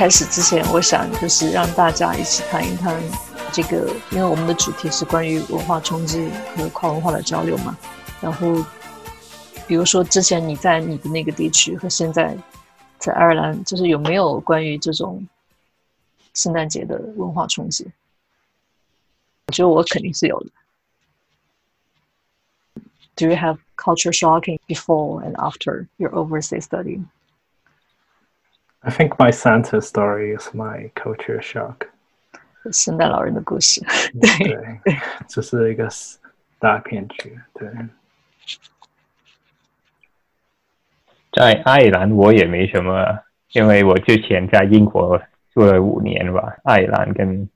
[0.00, 2.98] 开始之前，我想就是让大家一起谈一谈
[3.52, 7.76] 这个，因为我们的主题是关于文化冲击和跨文化的交流嘛。
[8.18, 8.64] 然后，
[9.68, 12.34] 比如说之前你在你的那个地区和现在
[12.96, 15.22] 在爱尔兰，就是有没有关于这种
[16.32, 17.86] 圣诞节的文化冲击？
[19.48, 20.46] 我觉得我肯定是有的。
[23.16, 27.02] Do you have culture shocking before and after your overseas study?
[28.82, 31.88] I think my Santa story is my culture shock.
[32.72, 33.82] 圣诞老人的故事，
[34.20, 34.80] 对，
[35.28, 35.86] 这是一个
[36.58, 37.38] 大骗局。
[37.54, 37.68] 对，
[41.32, 43.18] 在爱尔兰我也没什么，
[43.52, 45.20] 因为我之前在英国
[45.52, 46.56] 住了五年吧。
[46.64, 47.46] 爱尔兰跟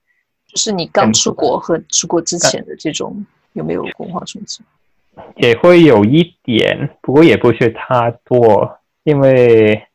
[0.47, 4.62] 就是你刚出国和出国之前的这种有没有文化冲击？
[5.36, 9.86] 也会有一点，不过也不是太多，因为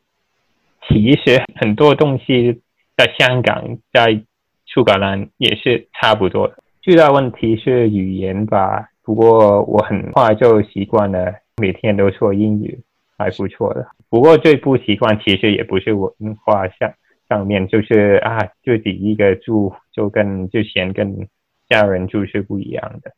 [0.88, 2.60] 其实很多东西
[2.96, 4.22] 在香港、在
[4.66, 6.62] 苏格兰也是差不多的。
[6.80, 12.82] 最大问题是语言吧，不过我很快就习惯了，每天都说英语，
[13.18, 13.86] 还不错的。
[14.08, 16.10] 不过最不习惯其实也不是文
[16.42, 16.92] 化上
[17.28, 21.28] 上面，就是啊，自己一个住就跟之前跟
[21.68, 23.12] 家人住是不一样的。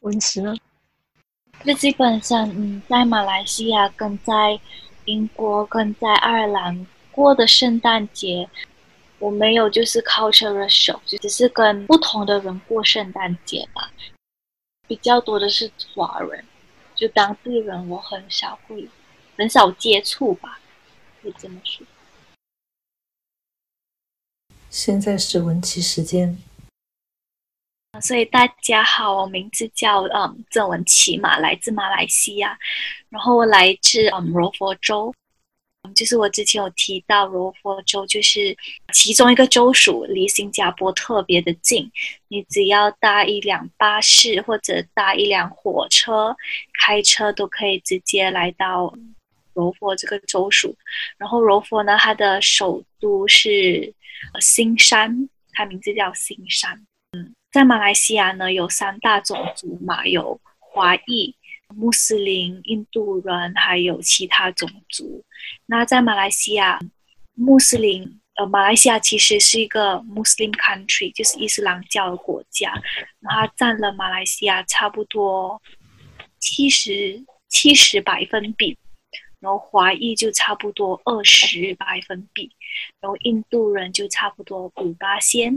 [0.00, 0.54] 文琪呢？
[1.62, 4.58] 就基本上，嗯，在马来西亚跟在
[5.04, 8.48] 英国跟在爱尔兰过的圣诞节，
[9.18, 13.90] 我没有就是 cultural show，就只是跟不同的人过圣诞节吧。
[14.86, 16.44] 比较多的是华人，
[16.94, 18.88] 就当地人，我很少会
[19.36, 20.60] 很少接触吧，
[21.22, 21.86] 可以这么说。
[24.68, 26.38] 现在是文琪时间。
[27.98, 32.56] 所以大家好，我名字叫嗯郑文琪嘛，来自马来西亚，
[33.08, 35.12] 然后我来自嗯柔佛州，
[35.94, 38.56] 就是我之前有提到柔佛州就是
[38.94, 41.90] 其中一个州属，离新加坡特别的近，
[42.28, 46.34] 你只要搭一辆巴士或者搭一辆火车，
[46.80, 48.94] 开车都可以直接来到
[49.52, 50.74] 柔佛这个州属。
[51.18, 53.92] 然后柔佛呢，它的首都是
[54.40, 56.86] 新山，它名字叫新山。
[57.12, 61.34] 嗯在马来西亚呢，有三大种族嘛，有华裔、
[61.74, 65.24] 穆斯林、印度人，还有其他种族。
[65.66, 66.78] 那在马来西亚，
[67.34, 72.72] 穆斯林，呃，马来西亚其实是一个 Muslim country，就是伊斯兰教的国家，
[73.22, 75.60] 它占了马来西亚差不多
[76.38, 78.78] 七十七十百分比。
[79.40, 82.54] 然后华裔就差不多二十百分比，
[83.00, 85.50] 然后印度人就差不多五八仙，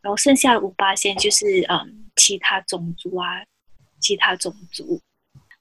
[0.00, 3.44] 然后剩下的五八仙就是嗯其他种族啊，
[4.00, 4.98] 其他种族。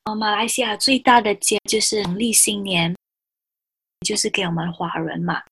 [0.05, 2.95] 呃，马来西亚最大的节就是农历新年，
[4.07, 5.43] 就是给我们华人嘛。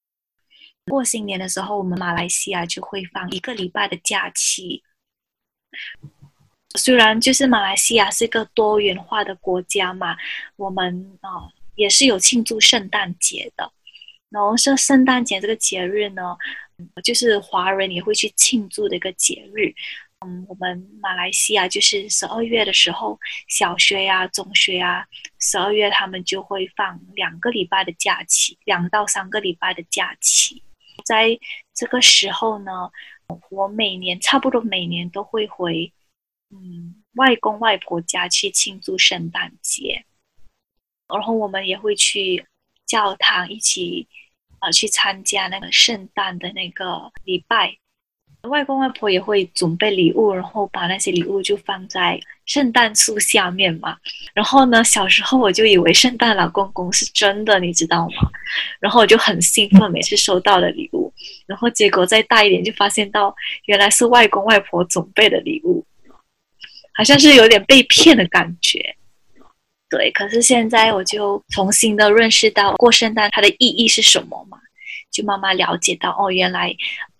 [0.85, 4.81] 过新年的时候，我们马来西亚就会放一个礼拜的假期。
[6.77, 10.15] 虽然就是马来西亚是一个多元化的国家嘛，
[10.55, 11.51] 我们啊。
[11.75, 13.71] 也是有庆祝圣诞节的，
[14.29, 16.35] 然后圣圣诞节这个节日呢，
[17.03, 19.73] 就是华人也会去庆祝的一个节日。
[20.25, 23.19] 嗯，我们马来西亚就是十二月的时候，
[23.49, 25.05] 小学呀、中学呀，
[25.39, 30.63] 十二月他们就会放两个礼拜的假期，两到三个礼拜的假期。
[31.05, 31.37] 在
[31.73, 32.89] 这个时候呢，
[33.49, 35.91] 我每年差不多每年都会回
[36.51, 40.05] 嗯外公外婆家去庆祝圣诞节。
[41.13, 42.45] 然后我们也会去
[42.85, 44.07] 教堂一起，
[44.59, 47.75] 呃，去参加那个圣诞的那个礼拜。
[48.49, 53.95] 外公外婆也会准备礼物，然后把那些礼物就放在圣诞树下面嘛。
[54.33, 58.29] 然后呢，小时候我就以为圣诞老公公是真的，你知道吗？
[58.81, 61.13] 然后我就很兴奋，每次收到的礼物。
[61.45, 63.33] 然后结果再大一点，就发现到
[63.63, 65.85] 原来是外公外婆准备的礼物，
[66.95, 68.97] 好像是有点被骗的感觉。
[69.95, 74.57] 对，可是现在我就重新的认识到过圣诞它的意义是什么嘛，
[75.11, 76.75] 就慢慢了解到哦，原来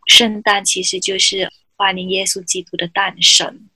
[0.08, 1.48] 圣诞其实就是
[1.78, 3.70] 欢迎耶稣基督的诞生。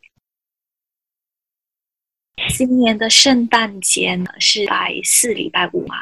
[2.50, 5.98] 今年的圣诞节呢是礼拜四礼拜五嘛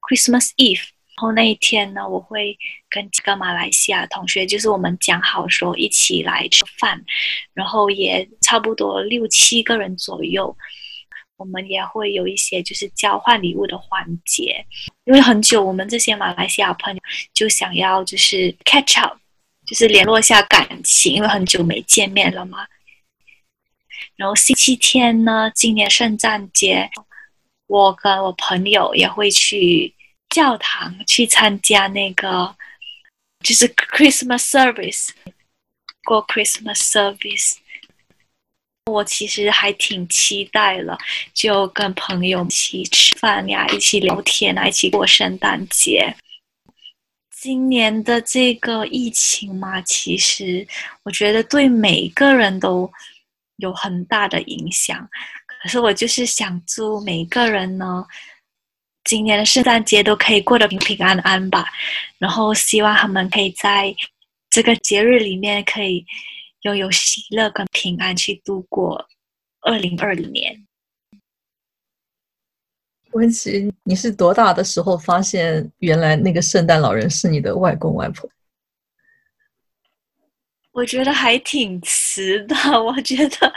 [0.00, 0.82] ，Christmas Eve。
[1.16, 2.58] 然后那一天呢，我会
[2.90, 7.04] 跟几个马来西亚同学，就是我们讲好说一起来吃饭，
[7.54, 10.56] 然后也差不多六七个人左右。
[11.36, 14.64] 我们也会有一些就是交换礼物的环节，
[15.04, 17.00] 因为很久我们这些马来西亚朋友
[17.34, 19.18] 就想要就是 catch up，
[19.66, 22.66] 就是联络一下感情，因为很久没见面了嘛。
[24.16, 26.90] 然后星期天呢，今年圣诞节，
[27.66, 29.94] 我跟我朋友也会去
[30.30, 32.56] 教堂去参加那个
[33.40, 35.10] 就是 Christmas service，
[36.04, 37.56] 过 Christmas service。
[38.86, 40.96] 我其实还挺期待了，
[41.34, 46.14] 就跟朋友一起吃饭呀，一起聊天啊，一起过圣诞节。
[47.32, 50.66] 今年的这个疫情嘛，其实
[51.02, 52.88] 我觉得对每个人都
[53.56, 55.08] 有很大的影响。
[55.62, 58.06] 可是我就是想祝每个人呢，
[59.02, 61.66] 今年的圣诞节都可以过得平平安安吧。
[62.18, 63.92] 然后希望他们可以在
[64.48, 66.06] 这个节日里面可以。
[66.66, 69.06] 拥有喜乐跟平安去度过
[69.60, 70.66] 二零二零年。
[73.12, 78.28] 温琪，你是多大的时候发现原来那个圣诞老人是你的外公外婆？
[80.72, 83.52] 我觉得还挺迟的， 我觉得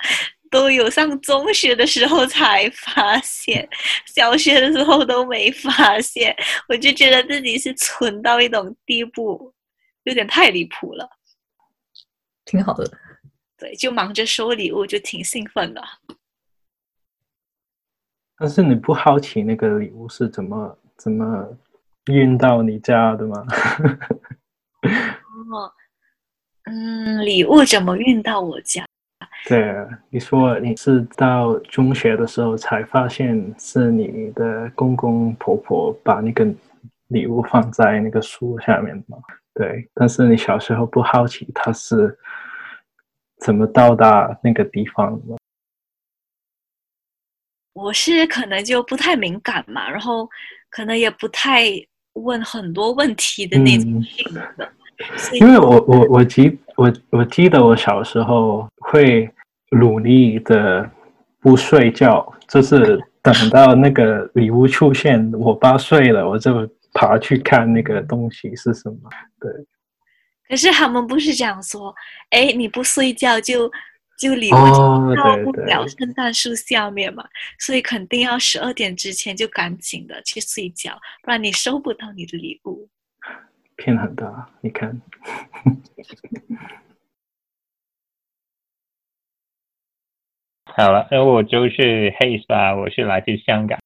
[0.51, 3.67] 都有上中学的时候才发现，
[4.05, 6.35] 小学的时候都没发现，
[6.67, 9.51] 我就觉得自己是蠢到一种地步，
[10.03, 11.09] 有点太离谱了。
[12.49, 12.91] 挺好的，
[13.59, 15.83] 对，就忙着收礼物，就挺兴奋的。
[18.35, 21.47] 但是你不好奇那个礼物是怎么怎么
[22.05, 23.45] 运到你家的吗？
[25.51, 25.71] 哦，
[26.63, 28.83] 嗯，礼物怎么运到我家？
[29.47, 29.75] 对，
[30.09, 36.47] 你说你是到中学的时候才发现是你的公公婆婆把那个
[37.09, 39.19] 礼物放在那个书下面吗？
[39.53, 42.17] 对，但是你小时候不好奇它是
[43.39, 45.37] 怎么到达那个地方的？
[47.73, 50.29] 我是可能就不太敏感嘛，然后
[50.69, 51.63] 可能也不太
[52.13, 54.41] 问很多问题的那种性格。
[55.33, 59.29] 因为我我我记我我记得我小时候会
[59.71, 60.89] 努力的
[61.39, 66.69] 不睡觉，就是等到那个礼物出现，我爸睡了，我就。
[66.91, 68.97] 爬去看那个东西是什么？
[69.39, 69.51] 对。
[70.49, 71.95] 可是他们不是这样说，
[72.31, 73.71] 哎，你不睡觉就
[74.17, 74.55] 就礼物
[75.15, 77.23] 到不了圣诞树下面嘛，
[77.59, 82.89] 所以肯定要十二点之前就赶紧的去睡觉，不然你收不到你的礼物。
[83.75, 84.99] 骗很大，你看。
[90.65, 93.79] 好了，那我就是 Hays 吧，我是来自香港，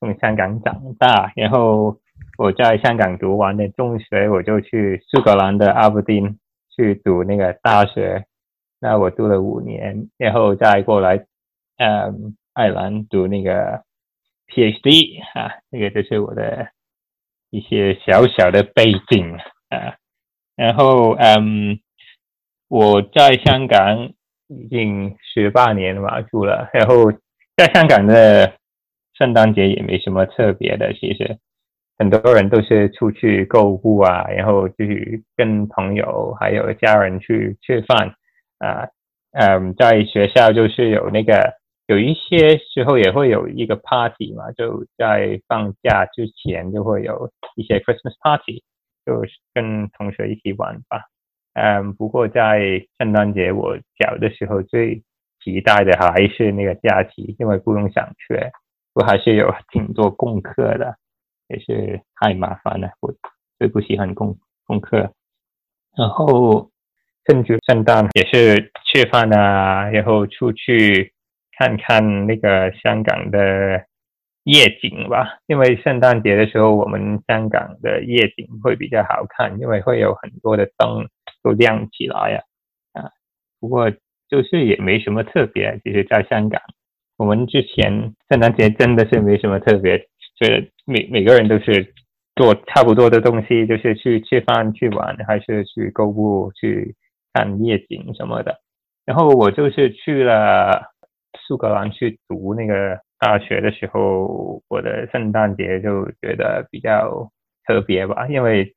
[0.00, 2.00] 从香港长大，然后。
[2.38, 6.38] 我在香港读完的中学，我就去苏格兰的阿伯丁
[6.76, 8.26] 去读那个大学。
[8.78, 11.16] 那我读了五年，然后再过来，
[11.78, 13.82] 嗯，爱尔兰读那个
[14.48, 16.68] PhD 啊，那个就是我的
[17.48, 19.32] 一些小小的背景
[19.70, 19.96] 啊。
[20.56, 21.80] 然后，嗯，
[22.68, 24.12] 我在香港
[24.48, 26.68] 已经十八年了嘛，住了。
[26.74, 27.10] 然后
[27.56, 28.58] 在香港的
[29.14, 31.38] 圣诞节也没什么特别的，其实。
[31.98, 38.14] 很多人都是出去购物啊，然后去跟朋友还有家人去吃饭
[38.58, 38.86] 啊，
[39.32, 41.54] 嗯，在学校就是有那个
[41.86, 48.62] 有一些时候也会有一个 party 嘛，就在放假之前就会有一些 Christmas party，
[49.06, 49.22] 就
[49.54, 51.00] 跟同学一起玩吧。
[51.54, 52.60] 嗯，不过在
[52.98, 55.02] 圣诞节我小的时候最
[55.42, 58.50] 期待的还是那个假期，因为不用上学，
[58.92, 60.96] 我还是有挺多功课的。
[61.48, 63.14] 也是太麻烦了，我
[63.58, 64.36] 最不喜欢功
[64.66, 65.12] 功课。
[65.96, 66.70] 然后
[67.24, 71.12] 趁着圣诞也是吃饭啊，然后出去
[71.58, 73.86] 看看那个香港的
[74.44, 75.38] 夜景吧。
[75.46, 81.08] 因为圣诞节的时候，我们香港的夜景会比较好看，因为会有很多的灯
[81.42, 82.42] 都亮起来呀。
[82.92, 83.10] 啊，
[83.58, 83.90] 不过
[84.28, 85.80] 就是也没什么特别。
[85.82, 86.60] 其实，在香港，
[87.16, 90.08] 我们之前圣诞节真的是没什么特别。
[90.38, 91.92] 就是每每个人都是
[92.34, 96.94] 做差不多的东西，就是去吃饭、去玩，还是去购物、去
[97.32, 98.60] 看夜景什么的。
[99.04, 100.92] 然后我就是去了
[101.46, 107.30] 苏格兰去读那个大学的时候，我的圣诞节就觉得比较
[107.64, 108.74] 特别吧，因为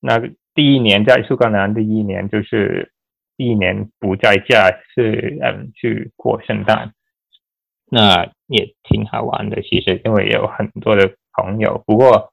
[0.00, 0.18] 那
[0.54, 2.92] 第一年在苏格兰第一年就是
[3.36, 6.92] 第一年不在家，是嗯去过圣诞。
[7.88, 11.82] 那也挺好玩的，其实因为有很多的朋友。
[11.86, 12.32] 不过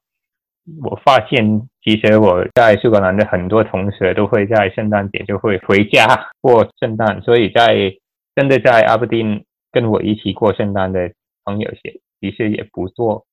[0.82, 7.92] 我发现，其实我在苏格兰的很多同学都会在圣诞节就会回家过圣诞，所以在
[8.36, 11.10] 真的在阿布丁跟我一起过圣诞的
[11.44, 13.24] 朋友些其实也不多，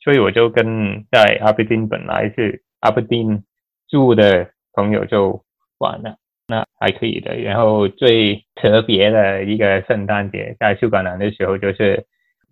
[0.00, 3.42] 所以我就跟在阿布丁本来是阿布丁
[3.88, 5.42] 住的朋友就
[5.78, 6.16] 玩了。
[6.46, 7.34] 那还可以的。
[7.36, 12.04] 然后最特别的一个圣诞节在苏格兰的时候，就是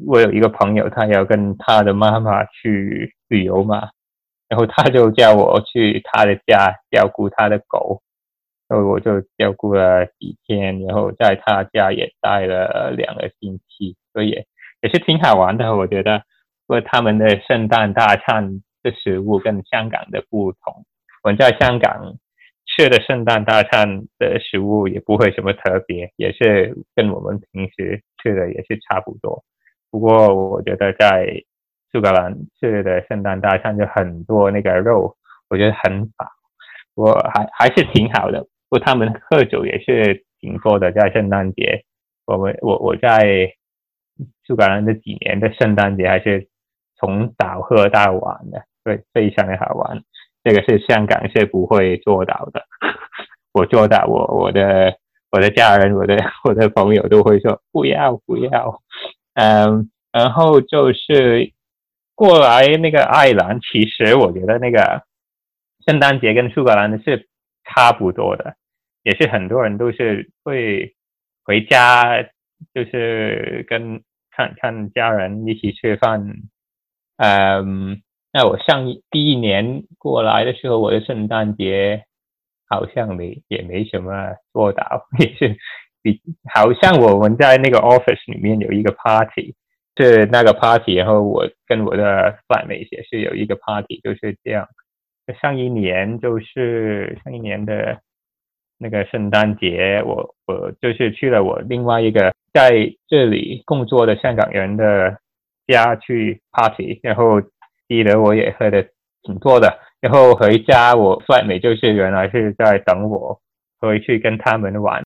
[0.07, 3.91] 我有一个朋友，他要跟他的妈妈去旅游嘛。
[4.49, 8.03] 然后他就叫我去他的家照顾他的狗，
[8.69, 14.31] 然后我就照顾了几天，然后在他家也待了两个星期，所以
[14.83, 15.75] 也是挺好玩的。
[15.75, 16.19] 我觉得，
[16.67, 20.85] 不过他们的圣诞大餐的食物跟香港的不同，
[21.23, 22.17] 我在香港。
[22.65, 29.45] 吃的圣诞大餐的食物也不会什么特别，也是跟我们平时吃的也是差不多。
[29.93, 31.27] 不过我觉得在
[31.93, 35.15] 苏格兰吃的圣诞大餐就很多那个肉，
[35.51, 36.27] 我觉得很饱，
[36.95, 38.41] 我还还是挺好的。
[38.71, 41.85] 不过他们喝酒也是挺多的，在圣诞节，
[42.25, 43.53] 我们我我在
[44.47, 46.49] 苏格兰这几年的圣诞节还是
[46.97, 50.03] 从早喝到晚的，对，非常的好玩。
[50.43, 52.65] 这个是香港是不会做到的，
[53.53, 54.97] 我做到，我我的
[55.31, 58.81] 我的家人，我的我的朋友都会说不要不要，
[59.35, 61.53] 嗯，然后就是
[62.15, 65.03] 过来那个爱尔兰，其实我觉得那个
[65.87, 67.29] 圣诞节跟苏格兰的是
[67.65, 68.57] 差不多的，
[69.03, 70.95] 也是很多人都是会
[71.45, 72.23] 回家，
[72.75, 76.25] 就是跟看看家人一起吃饭，
[77.17, 78.03] 嗯。
[78.35, 82.07] 那我上一第一年过来的时候，我的圣诞节
[82.67, 84.11] 好像没也没什么
[84.55, 85.55] 做到， 也是
[86.03, 86.21] 比
[86.53, 89.55] 好像我们在那个 office 里面有一个 party，
[89.97, 94.67] 是那个 party，然后我跟我的 family 也是有一个 party，就是这样。
[95.41, 97.99] 上一年就是上一年的
[98.79, 102.71] 那个圣诞节，我我就是去了我另外一个在
[103.09, 105.19] 这里工作的香港人的
[105.67, 107.41] 家去 party，然后。
[107.89, 108.83] 记得我也喝的
[109.23, 113.39] 挺多的，然后回家我帅美就是原来是在等我
[113.79, 115.03] 回去跟他们玩，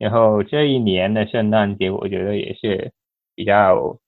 [0.00, 2.90] 然后这一年的圣诞节我觉得也是
[3.34, 3.98] 比较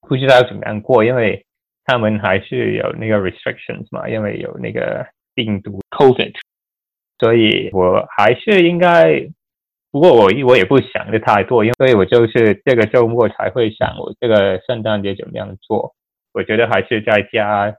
[0.00, 1.44] 不知道怎么样过，因为
[1.84, 6.32] 他们还是有那个 restrictions 嘛，因为有那个病毒 COVID，
[7.18, 9.20] 所以我还是应该，
[9.90, 15.94] 不过我我也不想的太多，因为我就是这个周末才会想我这个圣诞节怎么样做。
[16.32, 17.76] 我觉得还是在家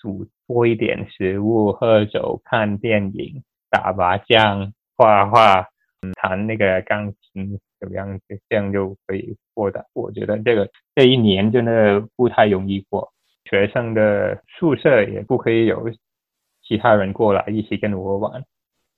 [0.00, 5.66] 煮多一点食物，喝酒、看电影、打麻将、画画、
[6.14, 8.20] 弹那个钢琴，怎么样？
[8.48, 9.86] 这样就可以过的。
[9.94, 13.12] 我觉得这个这一年真的不太容易过。
[13.44, 15.90] 学生的宿舍也不可以有
[16.62, 18.44] 其他人过来一起跟我玩。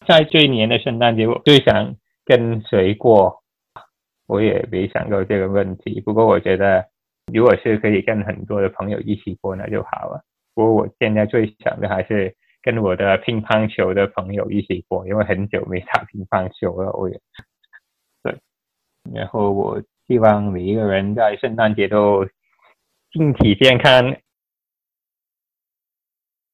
[0.07, 3.43] 在这一年的圣诞节，我最想跟谁过？
[4.27, 6.01] 我也没想过这个问题。
[6.01, 6.85] 不过我觉得。
[7.33, 10.21] 如果是可以跟很多的朋友一起过，那就好了。
[10.53, 16.93] 不过我现在最想的还是跟我的乒乓球的朋友一起过，因为很久没打乒乓球了。
[16.93, 17.21] 我也
[18.23, 18.41] 对，
[19.13, 22.25] 然后我希望每一个人在圣诞节都
[23.13, 24.15] 身体健康。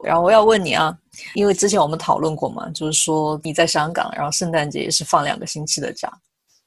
[0.05, 0.97] 然后我要问你啊，
[1.35, 6.13] 因为之前我们讨论过嘛，就是说你在香港，然后圣诞节也是放两个星期的假，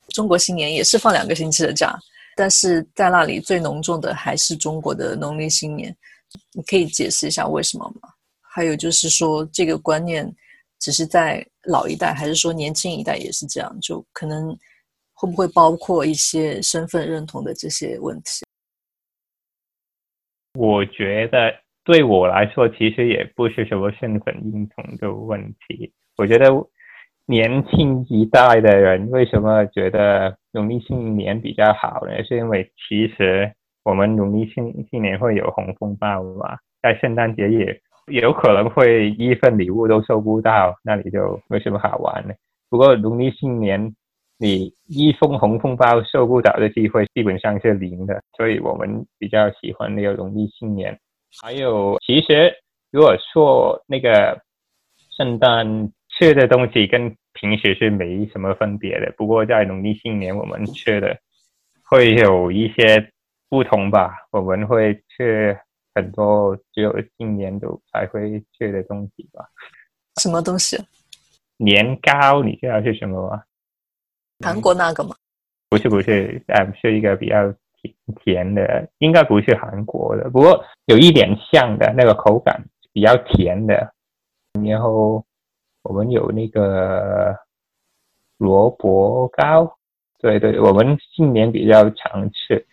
[0.10, 1.98] 中国新年也是放两个星期的假。
[2.36, 5.96] 但是在那里最浓重的还是中国的农历新年，
[6.54, 8.10] 你可以解释一下为什么吗？
[8.60, 10.30] 还有就是说，这个观念
[10.80, 13.74] 只是在老一代，还是说年轻一代也是这样？
[13.80, 14.50] 就可能
[15.14, 18.44] 会不会包括一些身份认同的这些问题？
[20.60, 25.94] 我觉得对我来说，其实也不是什么身份认同的问题。
[26.18, 26.46] 我觉得。
[27.30, 32.24] 年轻一代的人为什么觉得农历新年比较好呢？
[32.24, 42.36] 是因为其实我们农历新新年会有红封包嘛，在圣诞节也有可能会一份礼物都收不到，那你就没什么好玩的。
[42.70, 43.96] 不过农历新年
[44.38, 50.98] 你一封红封包收不到的机会基本上是零的，所以我们比较喜欢那个农历新年。
[51.42, 52.54] 还有，其实
[52.92, 54.40] 如果说那个
[55.18, 55.92] 圣诞。
[56.18, 61.16] 吃的东西跟平时是没什么分别的，不过在农历新年我们吃的
[61.86, 63.12] 会有一些
[63.48, 64.16] 不同吧。
[64.32, 65.58] 我们会吃
[66.02, 69.46] 很多只有近年都才会吃的东西吧。
[70.16, 70.78] 什么东西？
[71.58, 73.44] 年糕，你知道是什么吗？
[74.44, 75.16] 韩国那个吗？
[75.70, 82.64] 不是不是，嗯，是一个比较甜甜的，应该不是韩国的，不过有一点像的那个口感，
[82.94, 83.94] 比较甜的，
[84.66, 85.24] 然后。
[85.82, 87.34] 我们有那个
[88.38, 89.78] 萝卜糕，
[90.20, 92.64] 对对，我们新年比较常吃。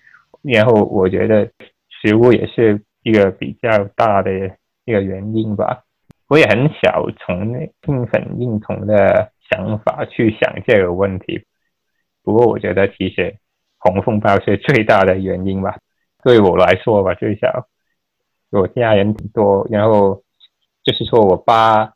[0.43, 1.49] 然后我觉得
[1.89, 4.33] 食物也是一个比较大的
[4.85, 5.85] 一个原因吧。
[6.29, 7.53] 我也很少从
[7.85, 11.45] 身份认同的想法去想这个问题。
[12.23, 13.37] 不过我觉得其实
[13.79, 15.79] 红封包是最大的原因吧。
[16.25, 17.67] 对我来说吧，最少
[18.51, 20.23] 我家人挺多，然后。
[20.87, 21.95] 就是说我爸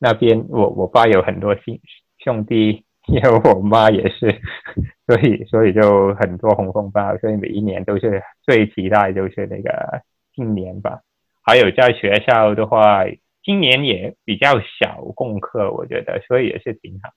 [0.00, 1.78] 那边，我我爸有很多兄
[2.18, 4.34] 兄弟，因为我妈也是，
[5.06, 10.02] 所以所以就很多红红包，所以每一年都是最期待就是那个
[10.34, 11.00] 新年吧。
[11.42, 13.04] 还有在学校的话，
[13.42, 17.10] 今年也比较小功课，我觉得，所以也是挺好，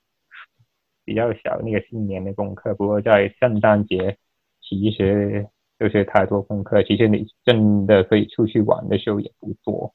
[1.03, 2.73] 比较小那个新年的功课。
[2.73, 4.17] 不过在圣诞节，
[4.61, 5.47] 其实
[5.79, 9.93] 就是太多功课，其实你真的可以出去玩的时候也不多。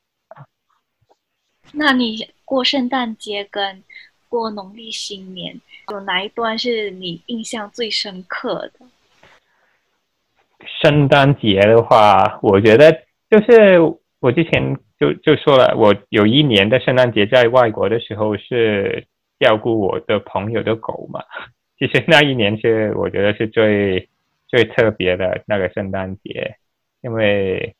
[1.72, 3.82] 那你过圣诞节跟
[4.28, 5.60] 过农历新年，
[5.90, 8.86] 有哪一段是你印象最深刻的？
[10.82, 13.78] 圣诞节的话，我觉得就是
[14.20, 19.06] 我之前就就说了，我有一年的圣诞节在外国的时候是
[19.38, 21.22] 照顾我的朋友的狗嘛。
[21.78, 24.08] 其实那一年是我觉得是最
[24.48, 26.56] 最特别的那个圣诞节，
[27.02, 27.74] 因为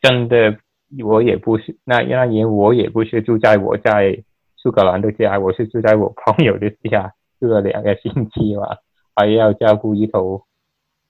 [0.00, 0.56] 真的。
[1.04, 4.16] 我也不是那那年，我也不是住在我在
[4.54, 8.76] 苏格兰的家，我是住在我朋友的家，住了两个星期嘛，
[9.16, 10.44] 还要照顾一头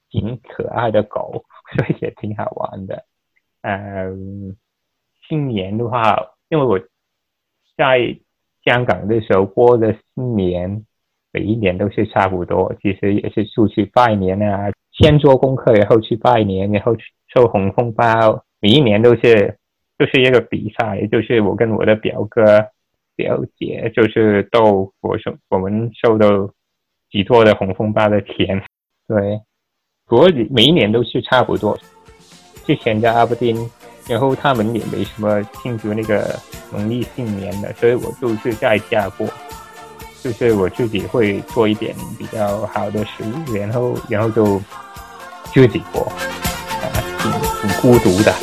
[0.09, 1.45] 挺可爱的狗，
[1.77, 3.05] 所以也挺好玩的。
[3.67, 4.57] 嗯，
[5.29, 6.17] 新年的话，
[6.49, 6.79] 因为我
[7.77, 8.17] 在
[8.65, 10.85] 香港的时候过的新年，
[11.33, 17.03] 每一年都是差不多，其实也是出去拜年啊，先做功课，然后去拜年，然后去
[17.35, 19.59] 收红红包，每一年都是。
[19.99, 22.45] 就是一个比赛，就是我跟我的表哥、
[23.15, 26.29] 表姐，就是斗我收我们收到
[27.11, 28.63] 几多的红封包的钱。
[29.09, 29.41] 对，
[30.05, 31.79] 不过每一年都是差不多。
[32.67, 33.71] 之前在阿布丁，
[34.09, 36.39] 然后他们也没什么庆祝那个
[36.71, 39.29] 农历新年的，所以我就是在家过，
[40.23, 44.61] 就是我自己会做一点比较好的食物，然后然后就
[45.53, 46.03] 自己过，
[46.83, 46.85] 啊，
[47.21, 48.35] 挺挺孤独的。